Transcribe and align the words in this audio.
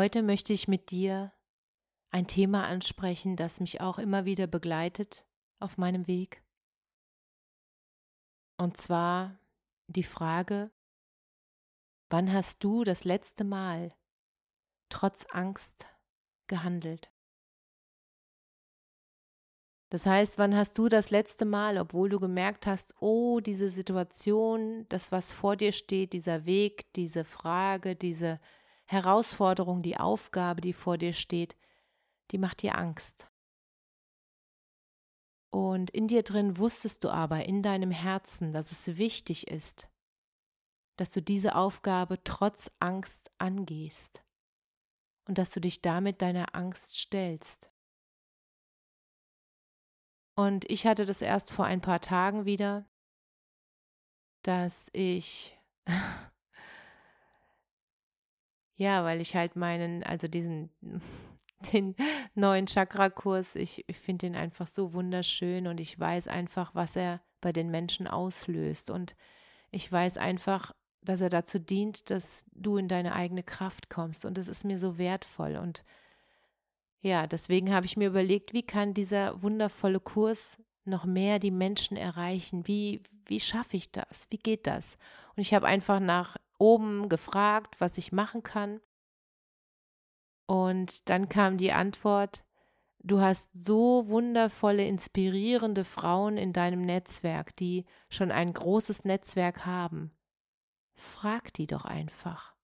Heute 0.00 0.22
möchte 0.22 0.54
ich 0.54 0.66
mit 0.66 0.92
dir 0.92 1.30
ein 2.10 2.26
Thema 2.26 2.66
ansprechen, 2.66 3.36
das 3.36 3.60
mich 3.60 3.82
auch 3.82 3.98
immer 3.98 4.24
wieder 4.24 4.46
begleitet 4.46 5.26
auf 5.58 5.76
meinem 5.76 6.06
Weg. 6.06 6.42
Und 8.56 8.78
zwar 8.78 9.38
die 9.88 10.02
Frage, 10.02 10.70
wann 12.08 12.32
hast 12.32 12.64
du 12.64 12.82
das 12.82 13.04
letzte 13.04 13.44
Mal 13.44 13.94
trotz 14.88 15.26
Angst 15.32 15.84
gehandelt? 16.46 17.12
Das 19.90 20.06
heißt, 20.06 20.38
wann 20.38 20.56
hast 20.56 20.78
du 20.78 20.88
das 20.88 21.10
letzte 21.10 21.44
Mal, 21.44 21.76
obwohl 21.76 22.08
du 22.08 22.18
gemerkt 22.18 22.66
hast, 22.66 22.94
oh, 23.00 23.40
diese 23.40 23.68
Situation, 23.68 24.86
das, 24.88 25.12
was 25.12 25.30
vor 25.30 25.56
dir 25.56 25.72
steht, 25.72 26.14
dieser 26.14 26.46
Weg, 26.46 26.90
diese 26.94 27.26
Frage, 27.26 27.96
diese 27.96 28.40
Herausforderung, 28.90 29.82
die 29.82 29.96
Aufgabe, 29.96 30.60
die 30.60 30.72
vor 30.72 30.98
dir 30.98 31.12
steht, 31.12 31.56
die 32.32 32.38
macht 32.38 32.62
dir 32.62 32.76
Angst. 32.76 33.30
Und 35.52 35.90
in 35.90 36.08
dir 36.08 36.24
drin 36.24 36.58
wusstest 36.58 37.04
du 37.04 37.08
aber 37.08 37.44
in 37.46 37.62
deinem 37.62 37.92
Herzen, 37.92 38.52
dass 38.52 38.72
es 38.72 38.98
wichtig 38.98 39.46
ist, 39.46 39.88
dass 40.96 41.12
du 41.12 41.22
diese 41.22 41.54
Aufgabe 41.54 42.22
trotz 42.24 42.68
Angst 42.80 43.30
angehst 43.38 44.24
und 45.28 45.38
dass 45.38 45.52
du 45.52 45.60
dich 45.60 45.82
damit 45.82 46.20
deiner 46.20 46.56
Angst 46.56 46.96
stellst. 46.98 47.70
Und 50.34 50.68
ich 50.68 50.84
hatte 50.84 51.06
das 51.06 51.22
erst 51.22 51.52
vor 51.52 51.64
ein 51.64 51.80
paar 51.80 52.00
Tagen 52.00 52.44
wieder, 52.44 52.90
dass 54.42 54.90
ich, 54.92 55.56
ja, 58.80 59.04
weil 59.04 59.20
ich 59.20 59.36
halt 59.36 59.56
meinen, 59.56 60.02
also 60.02 60.26
diesen 60.26 60.70
den 61.72 61.94
neuen 62.34 62.66
Chakra-Kurs. 62.66 63.54
Ich, 63.54 63.84
ich 63.86 63.98
finde 63.98 64.26
ihn 64.26 64.34
einfach 64.34 64.66
so 64.66 64.94
wunderschön 64.94 65.66
und 65.66 65.80
ich 65.80 66.00
weiß 66.00 66.28
einfach, 66.28 66.74
was 66.74 66.96
er 66.96 67.20
bei 67.42 67.52
den 67.52 67.70
Menschen 67.70 68.06
auslöst. 68.06 68.88
Und 68.88 69.16
ich 69.70 69.92
weiß 69.92 70.16
einfach, 70.16 70.74
dass 71.02 71.20
er 71.20 71.28
dazu 71.28 71.58
dient, 71.58 72.08
dass 72.08 72.46
du 72.54 72.78
in 72.78 72.88
deine 72.88 73.14
eigene 73.14 73.42
Kraft 73.42 73.90
kommst. 73.90 74.24
Und 74.24 74.38
das 74.38 74.48
ist 74.48 74.64
mir 74.64 74.78
so 74.78 74.96
wertvoll. 74.96 75.58
Und 75.58 75.84
ja, 77.02 77.26
deswegen 77.26 77.74
habe 77.74 77.84
ich 77.84 77.98
mir 77.98 78.08
überlegt, 78.08 78.54
wie 78.54 78.62
kann 78.62 78.94
dieser 78.94 79.42
wundervolle 79.42 80.00
Kurs 80.00 80.56
noch 80.86 81.04
mehr 81.04 81.38
die 81.38 81.50
Menschen 81.50 81.98
erreichen? 81.98 82.66
Wie, 82.66 83.02
wie 83.26 83.40
schaffe 83.40 83.76
ich 83.76 83.92
das? 83.92 84.26
Wie 84.30 84.38
geht 84.38 84.66
das? 84.66 84.96
Und 85.36 85.42
ich 85.42 85.52
habe 85.52 85.66
einfach 85.66 86.00
nach 86.00 86.38
oben 86.60 87.08
gefragt, 87.08 87.80
was 87.80 87.98
ich 87.98 88.12
machen 88.12 88.42
kann. 88.42 88.80
Und 90.46 91.08
dann 91.08 91.28
kam 91.28 91.56
die 91.56 91.72
Antwort, 91.72 92.44
du 92.98 93.20
hast 93.20 93.50
so 93.54 94.08
wundervolle, 94.08 94.86
inspirierende 94.86 95.84
Frauen 95.84 96.36
in 96.36 96.52
deinem 96.52 96.82
Netzwerk, 96.82 97.56
die 97.56 97.84
schon 98.08 98.30
ein 98.30 98.52
großes 98.52 99.04
Netzwerk 99.04 99.64
haben. 99.64 100.12
Frag 100.94 101.52
die 101.54 101.66
doch 101.66 101.84
einfach. 101.84 102.54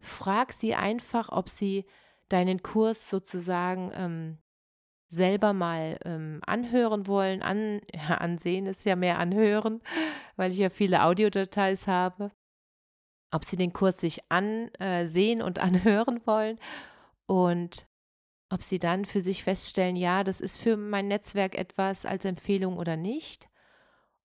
Frag 0.00 0.52
sie 0.52 0.74
einfach, 0.74 1.30
ob 1.30 1.48
sie 1.48 1.86
deinen 2.28 2.62
Kurs 2.62 3.08
sozusagen 3.08 3.90
ähm, 3.94 4.38
selber 5.08 5.52
mal 5.52 5.98
ähm, 6.04 6.40
anhören 6.46 7.06
wollen. 7.06 7.42
An, 7.42 7.80
ja, 7.92 8.14
ansehen 8.18 8.66
ist 8.66 8.84
ja 8.84 8.96
mehr 8.96 9.18
anhören, 9.18 9.82
weil 10.36 10.52
ich 10.52 10.58
ja 10.58 10.70
viele 10.70 11.04
Audiodateis 11.04 11.86
habe. 11.86 12.32
Ob 13.30 13.44
sie 13.44 13.56
den 13.56 13.72
Kurs 13.72 13.98
sich 13.98 14.20
ansehen 14.30 15.42
und 15.42 15.58
anhören 15.60 16.20
wollen 16.26 16.58
und 17.26 17.86
ob 18.52 18.62
sie 18.64 18.80
dann 18.80 19.04
für 19.04 19.20
sich 19.20 19.44
feststellen, 19.44 19.94
ja, 19.94 20.24
das 20.24 20.40
ist 20.40 20.58
für 20.58 20.76
mein 20.76 21.06
Netzwerk 21.06 21.54
etwas 21.54 22.04
als 22.04 22.24
Empfehlung 22.24 22.78
oder 22.78 22.96
nicht. 22.96 23.48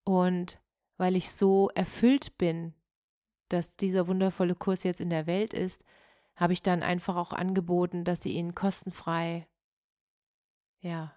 Und 0.03 0.59
weil 0.97 1.15
ich 1.15 1.31
so 1.31 1.69
erfüllt 1.75 2.37
bin, 2.37 2.73
dass 3.49 3.77
dieser 3.77 4.07
wundervolle 4.07 4.55
Kurs 4.55 4.83
jetzt 4.83 4.99
in 4.99 5.11
der 5.11 5.27
Welt 5.27 5.53
ist, 5.53 5.83
habe 6.35 6.53
ich 6.53 6.63
dann 6.63 6.81
einfach 6.81 7.15
auch 7.15 7.33
angeboten, 7.33 8.03
dass 8.03 8.23
sie 8.23 8.33
ihn 8.33 8.55
kostenfrei, 8.55 9.47
ja, 10.79 11.15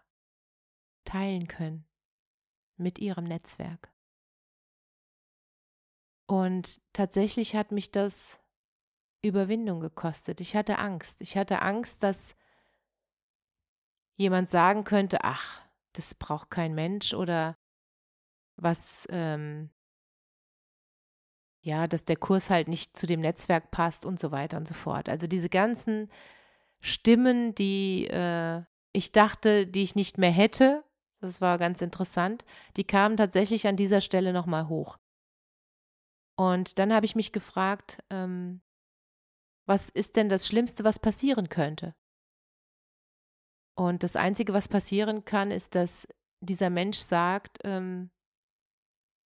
teilen 1.04 1.48
können 1.48 1.86
mit 2.76 2.98
ihrem 2.98 3.24
Netzwerk. 3.24 3.90
Und 6.28 6.80
tatsächlich 6.92 7.56
hat 7.56 7.72
mich 7.72 7.90
das 7.90 8.38
Überwindung 9.22 9.80
gekostet. 9.80 10.40
Ich 10.40 10.54
hatte 10.54 10.78
Angst. 10.78 11.22
Ich 11.22 11.36
hatte 11.36 11.62
Angst, 11.62 12.02
dass 12.02 12.36
jemand 14.16 14.48
sagen 14.48 14.84
könnte, 14.84 15.24
ach, 15.24 15.62
das 15.94 16.14
braucht 16.14 16.50
kein 16.50 16.74
Mensch 16.74 17.14
oder 17.14 17.56
was, 18.56 19.06
ähm, 19.10 19.70
ja, 21.62 21.86
dass 21.86 22.04
der 22.04 22.16
Kurs 22.16 22.50
halt 22.50 22.68
nicht 22.68 22.96
zu 22.96 23.06
dem 23.06 23.20
Netzwerk 23.20 23.70
passt 23.70 24.04
und 24.04 24.20
so 24.20 24.30
weiter 24.30 24.58
und 24.58 24.68
so 24.68 24.74
fort. 24.74 25.08
Also 25.08 25.26
diese 25.26 25.48
ganzen 25.48 26.10
Stimmen, 26.80 27.54
die 27.54 28.06
äh, 28.06 28.62
ich 28.92 29.12
dachte, 29.12 29.66
die 29.66 29.82
ich 29.82 29.94
nicht 29.94 30.18
mehr 30.18 30.30
hätte, 30.30 30.84
das 31.20 31.40
war 31.40 31.58
ganz 31.58 31.80
interessant, 31.80 32.44
die 32.76 32.84
kamen 32.84 33.16
tatsächlich 33.16 33.66
an 33.66 33.76
dieser 33.76 34.00
Stelle 34.00 34.32
nochmal 34.32 34.68
hoch. 34.68 34.98
Und 36.38 36.78
dann 36.78 36.92
habe 36.92 37.04
ich 37.04 37.16
mich 37.16 37.32
gefragt, 37.32 37.98
ähm, 38.10 38.60
was 39.66 39.88
ist 39.88 40.14
denn 40.14 40.28
das 40.28 40.46
Schlimmste, 40.46 40.84
was 40.84 41.00
passieren 41.00 41.48
könnte? 41.48 41.96
Und 43.76 44.04
das 44.04 44.14
Einzige, 44.14 44.52
was 44.52 44.68
passieren 44.68 45.24
kann, 45.24 45.50
ist, 45.50 45.74
dass 45.74 46.06
dieser 46.40 46.70
Mensch 46.70 46.98
sagt, 46.98 47.58
ähm, 47.64 48.10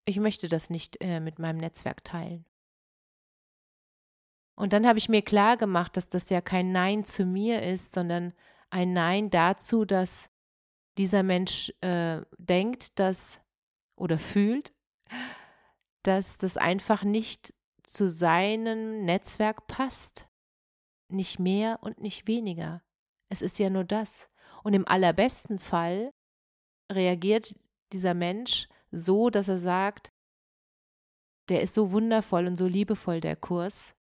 ich 0.06 0.18
möchte 0.18 0.48
das 0.48 0.70
nicht 0.70 1.02
äh, 1.02 1.20
mit 1.20 1.38
meinem 1.38 1.58
Netzwerk 1.58 2.02
teilen. 2.02 2.46
Und 4.58 4.72
dann 4.72 4.86
habe 4.86 4.98
ich 4.98 5.08
mir 5.08 5.22
klar 5.22 5.56
gemacht, 5.58 5.96
dass 5.96 6.08
das 6.08 6.30
ja 6.30 6.40
kein 6.40 6.72
Nein 6.72 7.04
zu 7.04 7.26
mir 7.26 7.62
ist, 7.62 7.92
sondern 7.92 8.32
ein 8.70 8.94
Nein 8.94 9.28
dazu, 9.28 9.84
dass 9.84 10.30
dieser 10.96 11.22
Mensch 11.22 11.72
äh, 11.82 12.22
denkt, 12.38 12.98
dass 12.98 13.38
oder 13.96 14.18
fühlt, 14.18 14.72
dass 16.02 16.38
das 16.38 16.56
einfach 16.56 17.04
nicht 17.04 17.54
zu 17.84 18.08
seinem 18.08 19.04
Netzwerk 19.04 19.66
passt 19.66 20.27
nicht 21.12 21.38
mehr 21.38 21.78
und 21.82 22.00
nicht 22.00 22.27
weniger. 22.27 22.82
Es 23.28 23.42
ist 23.42 23.59
ja 23.59 23.71
nur 23.71 23.84
das. 23.84 24.28
Und 24.65 24.74
im 24.74 24.86
allerbesten 24.86 25.59
Fall 25.59 26.12
reagiert 26.91 27.54
dieser 27.92 28.15
Mensch 28.15 28.68
so, 28.91 29.30
dass 29.30 29.48
er 29.48 29.59
sagt, 29.59 30.10
der 31.48 31.62
ist 31.62 31.74
so 31.74 31.92
wundervoll 31.92 32.47
und 32.47 32.56
so 32.56 32.66
liebevoll, 32.66 33.21
der 33.21 33.36
Kurs. 33.36 33.94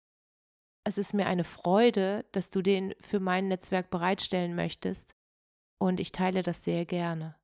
Es 0.84 0.98
ist 0.98 1.14
mir 1.14 1.26
eine 1.26 1.44
Freude, 1.44 2.24
dass 2.32 2.50
du 2.50 2.62
den 2.62 2.94
für 3.00 3.20
mein 3.20 3.48
Netzwerk 3.48 3.90
bereitstellen 3.90 4.54
möchtest 4.54 5.14
und 5.78 6.00
ich 6.00 6.12
teile 6.12 6.42
das 6.42 6.64
sehr 6.64 6.84
gerne 6.84 7.36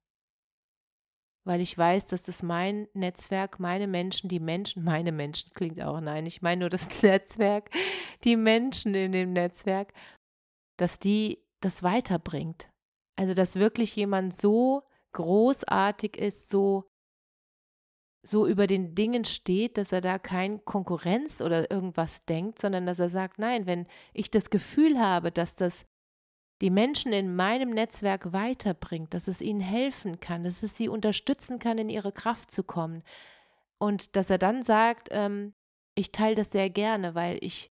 weil 1.45 1.61
ich 1.61 1.77
weiß, 1.77 2.07
dass 2.09 2.25
das 2.25 2.43
mein 2.43 2.89
Netzwerk, 2.95 3.59
meine 3.61 3.87
Menschen, 3.87 4.29
die 4.29 4.41
Menschen, 4.41 4.85
meine 4.85 5.13
Menschen 5.13 5.51
klingt 5.55 5.81
auch, 5.81 6.01
nein, 6.01 6.27
ich 6.27 6.43
meine 6.43 6.61
nur 6.61 6.71
das 6.71 6.89
Netzwerk, 7.03 7.71
die 8.25 8.37
Menschen 8.37 8.95
in 8.95 9.13
dem 9.13 9.33
Netzwerk, 9.33 9.93
dass 10.77 10.99
die 10.99 11.43
das 11.61 11.83
weiterbringt. 11.83 12.71
Also, 13.17 13.35
dass 13.35 13.57
wirklich 13.57 13.97
jemand 13.97 14.33
so 14.33 14.85
großartig 15.13 16.17
ist, 16.17 16.51
so 16.51 16.89
so 18.29 18.47
über 18.47 18.67
den 18.67 18.95
Dingen 18.95 19.25
steht, 19.25 19.79
dass 19.79 19.93
er 19.93 20.01
da 20.01 20.19
kein 20.19 20.65
Konkurrenz 20.65 21.41
oder 21.41 21.71
irgendwas 21.71 22.25
denkt, 22.25 22.59
sondern 22.59 22.85
dass 22.85 22.99
er 22.99 23.09
sagt, 23.09 23.39
nein, 23.39 23.67
wenn 23.67 23.87
ich 24.13 24.31
das 24.31 24.51
Gefühl 24.51 24.99
habe, 24.99 25.31
dass 25.31 25.55
das 25.55 25.85
die 26.61 26.71
Menschen 26.71 27.13
in 27.13 27.37
meinem 27.37 27.71
Netzwerk 27.71 28.33
weiterbringt, 28.33 29.15
dass 29.15 29.29
es 29.29 29.41
ihnen 29.41 29.61
helfen 29.61 30.21
kann, 30.21 30.43
dass 30.43 30.63
es 30.63 30.77
sie 30.77 30.89
unterstützen 30.89 31.59
kann, 31.59 31.79
in 31.79 31.89
ihre 31.89 32.13
Kraft 32.13 32.51
zu 32.51 32.65
kommen. 32.65 33.03
Und 33.79 34.17
dass 34.17 34.31
er 34.31 34.39
dann 34.39 34.63
sagt, 34.63 35.09
ähm, 35.13 35.55
ich 35.95 36.11
teile 36.11 36.35
das 36.35 36.51
sehr 36.51 36.69
gerne, 36.69 37.15
weil 37.15 37.39
ich, 37.43 37.71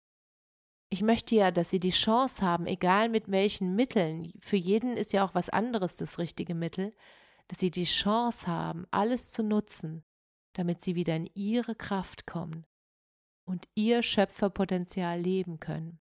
ich 0.90 1.02
möchte 1.02 1.34
ja, 1.36 1.50
dass 1.52 1.70
sie 1.70 1.80
die 1.80 1.90
Chance 1.90 2.44
haben, 2.44 2.66
egal 2.66 3.08
mit 3.08 3.30
welchen 3.30 3.76
Mitteln, 3.76 4.32
für 4.40 4.56
jeden 4.56 4.96
ist 4.96 5.12
ja 5.12 5.24
auch 5.24 5.34
was 5.34 5.48
anderes 5.48 5.96
das 5.96 6.18
richtige 6.18 6.54
Mittel, 6.54 6.92
dass 7.48 7.60
sie 7.60 7.70
die 7.70 7.84
Chance 7.84 8.46
haben, 8.48 8.86
alles 8.90 9.30
zu 9.30 9.44
nutzen, 9.44 10.04
damit 10.54 10.80
sie 10.80 10.96
wieder 10.96 11.14
in 11.14 11.30
ihre 11.34 11.74
Kraft 11.74 12.26
kommen 12.26 12.66
und 13.44 13.68
ihr 13.74 14.02
Schöpferpotenzial 14.02 15.20
leben 15.20 15.60
können. 15.60 16.01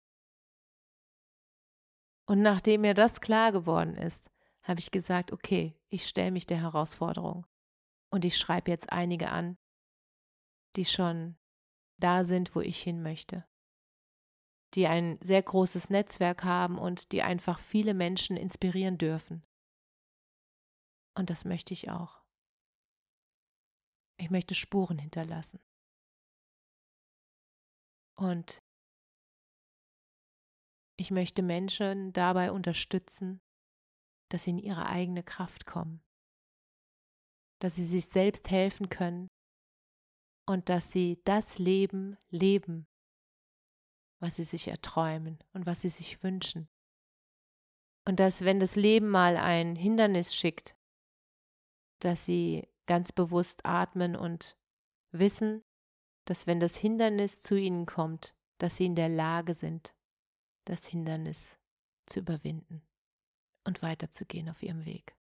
Und 2.28 2.42
nachdem 2.42 2.82
mir 2.82 2.92
das 2.92 3.22
klar 3.22 3.52
geworden 3.52 3.96
ist, 3.96 4.30
habe 4.62 4.80
ich 4.80 4.90
gesagt, 4.90 5.32
okay, 5.32 5.74
ich 5.88 6.06
stelle 6.06 6.30
mich 6.30 6.44
der 6.44 6.60
Herausforderung. 6.60 7.46
Und 8.10 8.26
ich 8.26 8.36
schreibe 8.36 8.70
jetzt 8.70 8.92
einige 8.92 9.30
an, 9.30 9.56
die 10.76 10.84
schon 10.84 11.38
da 11.96 12.24
sind, 12.24 12.54
wo 12.54 12.60
ich 12.60 12.82
hin 12.82 13.02
möchte. 13.02 13.46
Die 14.74 14.86
ein 14.86 15.18
sehr 15.22 15.42
großes 15.42 15.88
Netzwerk 15.88 16.44
haben 16.44 16.76
und 16.76 17.12
die 17.12 17.22
einfach 17.22 17.58
viele 17.58 17.94
Menschen 17.94 18.36
inspirieren 18.36 18.98
dürfen. 18.98 19.42
Und 21.14 21.30
das 21.30 21.46
möchte 21.46 21.72
ich 21.72 21.88
auch. 21.88 22.20
Ich 24.18 24.28
möchte 24.28 24.54
Spuren 24.54 24.98
hinterlassen. 24.98 25.60
Und 28.16 28.62
ich 30.98 31.10
möchte 31.10 31.42
Menschen 31.42 32.12
dabei 32.12 32.50
unterstützen, 32.50 33.40
dass 34.30 34.44
sie 34.44 34.50
in 34.50 34.58
ihre 34.58 34.86
eigene 34.86 35.22
Kraft 35.22 35.64
kommen, 35.64 36.02
dass 37.60 37.76
sie 37.76 37.84
sich 37.84 38.06
selbst 38.06 38.50
helfen 38.50 38.88
können 38.88 39.28
und 40.46 40.68
dass 40.68 40.90
sie 40.90 41.20
das 41.24 41.58
Leben 41.58 42.18
leben, 42.30 42.86
was 44.20 44.36
sie 44.36 44.44
sich 44.44 44.68
erträumen 44.68 45.38
und 45.52 45.66
was 45.66 45.82
sie 45.82 45.88
sich 45.88 46.22
wünschen. 46.22 46.68
Und 48.04 48.18
dass, 48.20 48.44
wenn 48.44 48.58
das 48.58 48.74
Leben 48.74 49.08
mal 49.08 49.36
ein 49.36 49.76
Hindernis 49.76 50.34
schickt, 50.34 50.76
dass 52.00 52.24
sie 52.24 52.66
ganz 52.86 53.12
bewusst 53.12 53.64
atmen 53.64 54.16
und 54.16 54.56
wissen, 55.12 55.62
dass 56.24 56.46
wenn 56.46 56.58
das 56.58 56.76
Hindernis 56.76 57.40
zu 57.40 57.56
ihnen 57.56 57.86
kommt, 57.86 58.34
dass 58.58 58.76
sie 58.76 58.86
in 58.86 58.96
der 58.96 59.08
Lage 59.08 59.54
sind, 59.54 59.94
das 60.68 60.86
Hindernis 60.86 61.58
zu 62.06 62.20
überwinden 62.20 62.82
und 63.66 63.82
weiterzugehen 63.82 64.48
auf 64.48 64.62
ihrem 64.62 64.84
Weg. 64.84 65.16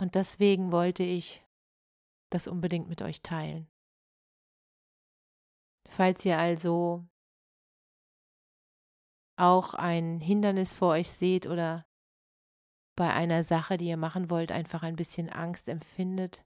Und 0.00 0.16
deswegen 0.16 0.72
wollte 0.72 1.04
ich 1.04 1.44
das 2.30 2.48
unbedingt 2.48 2.88
mit 2.88 3.02
euch 3.02 3.22
teilen. 3.22 3.70
Falls 5.88 6.24
ihr 6.24 6.38
also 6.38 7.06
auch 9.36 9.74
ein 9.74 10.20
Hindernis 10.20 10.74
vor 10.74 10.90
euch 10.90 11.10
seht 11.10 11.46
oder 11.46 11.86
bei 12.96 13.12
einer 13.12 13.44
Sache, 13.44 13.76
die 13.76 13.86
ihr 13.86 13.96
machen 13.96 14.30
wollt, 14.30 14.50
einfach 14.50 14.82
ein 14.82 14.96
bisschen 14.96 15.28
Angst 15.28 15.68
empfindet 15.68 16.44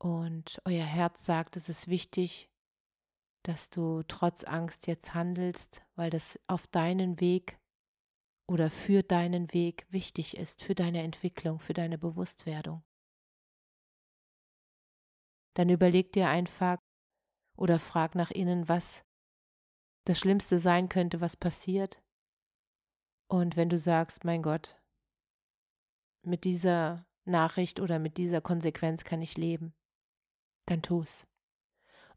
und 0.00 0.60
euer 0.64 0.84
Herz 0.84 1.24
sagt, 1.24 1.56
es 1.56 1.68
ist 1.68 1.88
wichtig, 1.88 2.50
dass 3.44 3.70
du 3.70 4.02
trotz 4.08 4.42
Angst 4.44 4.86
jetzt 4.86 5.14
handelst, 5.14 5.82
weil 5.94 6.10
das 6.10 6.40
auf 6.46 6.66
deinen 6.66 7.20
Weg 7.20 7.58
oder 8.48 8.70
für 8.70 9.02
deinen 9.02 9.52
Weg 9.52 9.86
wichtig 9.90 10.36
ist, 10.36 10.62
für 10.62 10.74
deine 10.74 11.02
Entwicklung, 11.02 11.60
für 11.60 11.72
deine 11.74 11.98
Bewusstwerdung. 11.98 12.82
Dann 15.54 15.68
überleg 15.68 16.12
dir 16.12 16.28
einfach 16.28 16.78
oder 17.56 17.78
frag 17.78 18.14
nach 18.14 18.30
innen, 18.30 18.68
was 18.68 19.04
das 20.06 20.18
Schlimmste 20.18 20.58
sein 20.58 20.88
könnte, 20.88 21.20
was 21.20 21.36
passiert. 21.36 22.02
Und 23.30 23.56
wenn 23.56 23.68
du 23.68 23.78
sagst, 23.78 24.24
mein 24.24 24.42
Gott, 24.42 24.76
mit 26.22 26.44
dieser 26.44 27.06
Nachricht 27.24 27.80
oder 27.80 27.98
mit 27.98 28.16
dieser 28.16 28.40
Konsequenz 28.40 29.04
kann 29.04 29.22
ich 29.22 29.36
leben, 29.36 29.74
dann 30.66 30.82
tu's. 30.82 31.26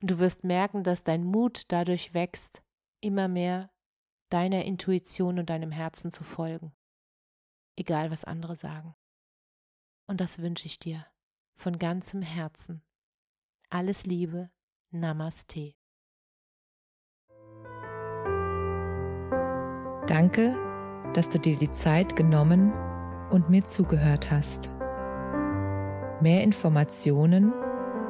Und 0.01 0.11
du 0.11 0.19
wirst 0.19 0.43
merken, 0.43 0.83
dass 0.83 1.03
dein 1.03 1.23
Mut 1.23 1.71
dadurch 1.71 2.13
wächst, 2.13 2.61
immer 3.01 3.27
mehr 3.27 3.71
deiner 4.29 4.65
Intuition 4.65 5.39
und 5.39 5.49
deinem 5.49 5.71
Herzen 5.71 6.11
zu 6.11 6.23
folgen, 6.23 6.73
egal 7.75 8.11
was 8.11 8.23
andere 8.23 8.55
sagen. 8.55 8.95
Und 10.07 10.21
das 10.21 10.39
wünsche 10.39 10.65
ich 10.65 10.79
dir 10.79 11.05
von 11.55 11.79
ganzem 11.79 12.21
Herzen. 12.21 12.83
Alles 13.69 14.05
Liebe, 14.05 14.49
Namaste. 14.91 15.73
Danke, 20.07 20.55
dass 21.13 21.29
du 21.29 21.39
dir 21.39 21.57
die 21.57 21.71
Zeit 21.71 22.15
genommen 22.15 22.71
und 23.29 23.49
mir 23.49 23.65
zugehört 23.65 24.31
hast. 24.31 24.69
Mehr 26.21 26.43
Informationen 26.43 27.51